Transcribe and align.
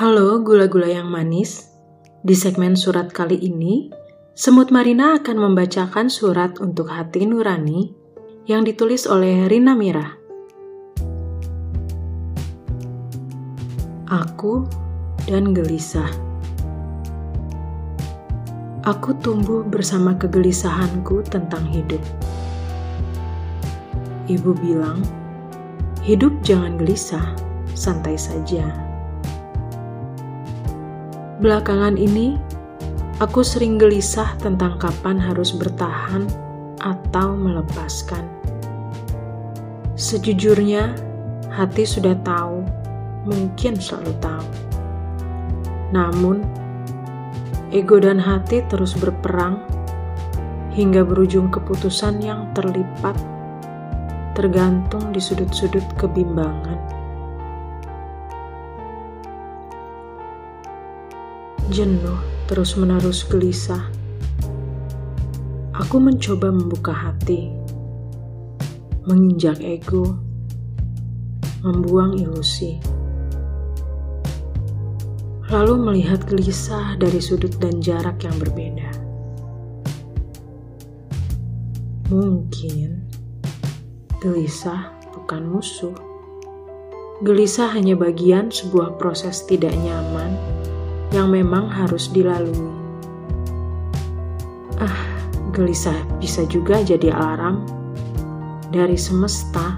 Halo 0.00 0.40
gula-gula 0.40 0.88
yang 0.88 1.12
manis. 1.12 1.76
Di 2.24 2.32
segmen 2.32 2.72
surat 2.72 3.12
kali 3.12 3.36
ini, 3.36 3.92
Semut 4.32 4.72
Marina 4.72 5.20
akan 5.20 5.36
membacakan 5.36 6.08
surat 6.08 6.56
untuk 6.56 6.88
hati 6.88 7.28
nurani 7.28 7.92
yang 8.48 8.64
ditulis 8.64 9.04
oleh 9.04 9.44
Rina 9.44 9.76
Mira. 9.76 10.16
Aku 14.08 14.64
dan 15.28 15.52
gelisah. 15.52 16.08
Aku 18.88 19.20
tumbuh 19.20 19.68
bersama 19.68 20.16
kegelisahanku 20.16 21.28
tentang 21.28 21.68
hidup. 21.68 22.00
Ibu 24.32 24.56
bilang, 24.64 25.04
hidup 26.00 26.32
jangan 26.40 26.80
gelisah, 26.80 27.36
santai 27.76 28.16
saja. 28.16 28.89
Belakangan 31.40 31.96
ini, 31.96 32.36
aku 33.16 33.40
sering 33.40 33.80
gelisah 33.80 34.36
tentang 34.44 34.76
kapan 34.76 35.16
harus 35.16 35.56
bertahan 35.56 36.28
atau 36.84 37.32
melepaskan. 37.32 38.28
Sejujurnya, 39.96 40.92
hati 41.48 41.88
sudah 41.88 42.12
tahu, 42.20 42.60
mungkin 43.24 43.80
selalu 43.80 44.12
tahu. 44.20 44.48
Namun, 45.96 46.44
ego 47.72 47.96
dan 47.96 48.20
hati 48.20 48.60
terus 48.68 48.92
berperang 49.00 49.64
hingga 50.76 51.08
berujung 51.08 51.48
keputusan 51.48 52.20
yang 52.20 52.52
terlipat, 52.52 53.16
tergantung 54.36 55.08
di 55.08 55.24
sudut-sudut 55.24 55.88
kebimbangan. 55.96 56.99
Jenuh, 61.70 62.18
terus-menerus 62.50 63.22
gelisah. 63.30 63.86
Aku 65.70 66.02
mencoba 66.02 66.50
membuka 66.50 66.90
hati, 66.90 67.54
menginjak 69.06 69.62
ego, 69.62 70.18
membuang 71.62 72.18
ilusi. 72.18 72.82
Lalu 75.46 75.74
melihat 75.78 76.26
gelisah 76.26 76.98
dari 76.98 77.22
sudut 77.22 77.54
dan 77.62 77.78
jarak 77.78 78.18
yang 78.26 78.34
berbeda. 78.38 78.90
Mungkin 82.10 83.06
gelisah 84.18 84.90
bukan 85.14 85.46
musuh. 85.46 85.94
Gelisah 87.22 87.70
hanya 87.78 87.94
bagian 87.94 88.50
sebuah 88.50 88.98
proses 88.98 89.46
tidak 89.46 89.74
nyaman 89.78 90.59
yang 91.10 91.34
memang 91.34 91.66
harus 91.66 92.10
dilalui. 92.10 92.70
Ah, 94.78 94.98
gelisah 95.50 95.96
bisa 96.22 96.46
juga 96.46 96.80
jadi 96.80 97.10
alarm 97.10 97.66
dari 98.70 98.94
semesta 98.94 99.76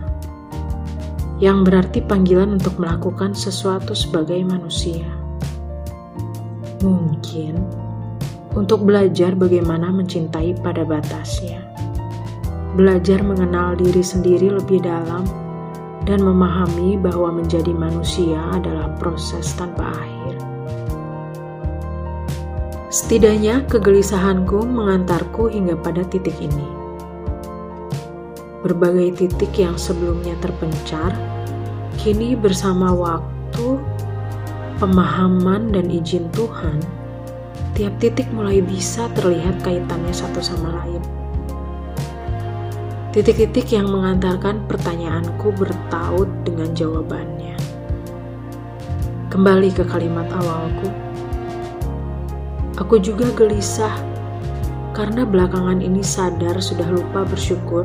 yang 1.42 1.66
berarti 1.66 2.04
panggilan 2.04 2.54
untuk 2.60 2.78
melakukan 2.78 3.34
sesuatu 3.34 3.96
sebagai 3.96 4.38
manusia. 4.46 5.08
Mungkin 6.84 7.58
untuk 8.52 8.84
belajar 8.84 9.32
bagaimana 9.32 9.90
mencintai 9.90 10.60
pada 10.60 10.84
batasnya. 10.84 11.64
Belajar 12.78 13.24
mengenal 13.24 13.76
diri 13.76 14.04
sendiri 14.04 14.52
lebih 14.52 14.84
dalam 14.84 15.24
dan 16.04 16.20
memahami 16.20 16.96
bahwa 17.00 17.42
menjadi 17.42 17.72
manusia 17.74 18.38
adalah 18.52 18.92
proses 19.00 19.52
tanpa 19.56 19.92
akhir. 19.92 20.51
Setidaknya 22.92 23.64
kegelisahanku 23.72 24.68
mengantarku 24.68 25.48
hingga 25.48 25.80
pada 25.80 26.04
titik 26.04 26.36
ini. 26.44 26.68
Berbagai 28.60 29.16
titik 29.16 29.56
yang 29.56 29.80
sebelumnya 29.80 30.36
terpencar, 30.44 31.16
kini 31.96 32.36
bersama 32.36 32.92
waktu, 32.92 33.80
pemahaman, 34.76 35.72
dan 35.72 35.88
izin 35.88 36.28
Tuhan, 36.36 36.84
tiap 37.72 37.96
titik 37.96 38.28
mulai 38.28 38.60
bisa 38.60 39.08
terlihat 39.16 39.64
kaitannya 39.64 40.12
satu 40.12 40.44
sama 40.44 40.84
lain. 40.84 41.00
Titik-titik 43.16 43.72
yang 43.72 43.88
mengantarkan 43.88 44.68
pertanyaanku 44.68 45.48
bertaut 45.56 46.28
dengan 46.44 46.68
jawabannya. 46.76 47.56
Kembali 49.32 49.72
ke 49.72 49.80
kalimat 49.88 50.28
awalku 50.28 51.01
Aku 52.80 52.96
juga 52.96 53.28
gelisah 53.36 53.92
karena 54.96 55.28
belakangan 55.28 55.84
ini 55.84 56.00
sadar 56.00 56.56
sudah 56.56 56.88
lupa 56.88 57.20
bersyukur 57.28 57.84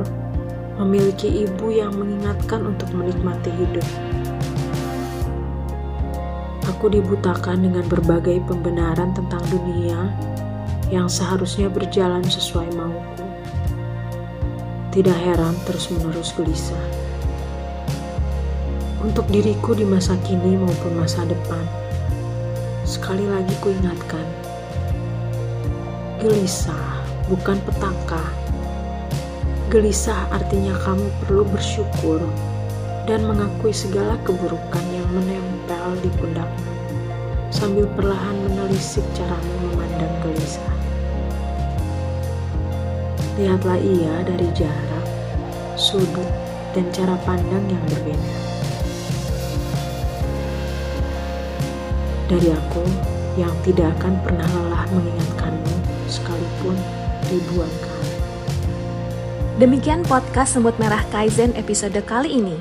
memiliki 0.80 1.44
ibu 1.44 1.74
yang 1.74 1.92
mengingatkan 1.98 2.64
untuk 2.64 2.88
menikmati 2.96 3.52
hidup. 3.52 3.88
Aku 6.72 6.88
dibutakan 6.88 7.68
dengan 7.68 7.84
berbagai 7.90 8.40
pembenaran 8.48 9.12
tentang 9.12 9.44
dunia 9.52 10.14
yang 10.88 11.12
seharusnya 11.12 11.68
berjalan 11.68 12.24
sesuai 12.24 12.72
mauku. 12.78 13.26
Tidak 14.96 15.18
heran 15.20 15.58
terus-menerus 15.68 16.32
gelisah. 16.32 16.86
Untuk 19.04 19.28
diriku 19.28 19.76
di 19.76 19.84
masa 19.84 20.16
kini 20.24 20.56
maupun 20.56 20.96
masa 20.96 21.28
depan, 21.28 21.66
sekali 22.88 23.26
lagi 23.30 23.54
kuingatkan, 23.62 24.47
Gelisah 26.28 27.08
bukan 27.32 27.56
petaka. 27.64 28.20
Gelisah 29.72 30.28
artinya 30.28 30.76
kamu 30.84 31.08
perlu 31.24 31.48
bersyukur 31.48 32.20
dan 33.08 33.24
mengakui 33.24 33.72
segala 33.72 34.20
keburukan 34.28 34.84
yang 34.92 35.08
menempel 35.16 35.96
di 36.04 36.12
pundakmu 36.20 36.68
sambil 37.48 37.88
perlahan 37.96 38.44
menelisik 38.44 39.08
caramu 39.16 39.72
memandang 39.72 40.12
gelisah. 40.20 40.76
Lihatlah 43.40 43.80
ia 43.80 44.28
dari 44.28 44.52
jarak, 44.52 45.08
sudut, 45.80 46.28
dan 46.76 46.92
cara 46.92 47.16
pandang 47.24 47.64
yang 47.72 47.84
berbeda. 47.88 48.36
Dari 52.28 52.52
aku 52.52 52.84
yang 53.40 53.56
tidak 53.64 53.96
akan 54.02 54.20
pernah 54.28 54.44
lelah 54.44 54.84
mengingatkanmu 54.92 55.47
sekalipun 56.18 56.76
ribuan 57.30 57.70
kali. 57.82 58.12
Demikian 59.62 60.02
podcast 60.06 60.58
Semut 60.58 60.74
Merah 60.82 61.02
Kaizen 61.14 61.54
episode 61.54 61.98
kali 62.06 62.42
ini. 62.42 62.58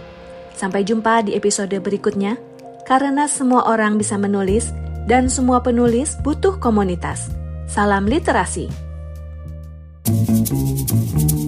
Sampai 0.56 0.84
jumpa 0.84 1.24
di 1.24 1.36
episode 1.36 1.76
berikutnya, 1.76 2.40
karena 2.88 3.28
semua 3.28 3.68
orang 3.68 4.00
bisa 4.00 4.16
menulis 4.16 4.72
dan 5.04 5.28
semua 5.28 5.60
penulis 5.60 6.16
butuh 6.24 6.56
komunitas. 6.56 7.28
Salam 7.68 8.08
literasi. 8.08 8.68
thank 10.06 11.32
you 11.34 11.45